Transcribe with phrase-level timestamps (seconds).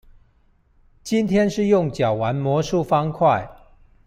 [1.03, 3.47] 今天是用腳玩魔術方塊